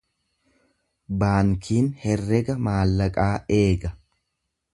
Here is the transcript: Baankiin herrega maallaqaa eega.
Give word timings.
Baankiin 1.23 1.91
herrega 2.07 2.57
maallaqaa 2.69 3.31
eega. 3.61 3.95